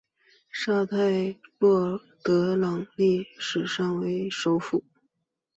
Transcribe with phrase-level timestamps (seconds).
[0.49, 4.83] 沙泰洛德朗历史上为的首府。